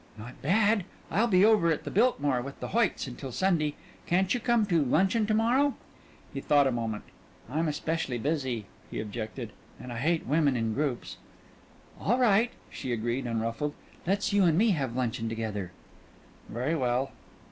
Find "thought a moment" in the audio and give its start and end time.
6.41-7.03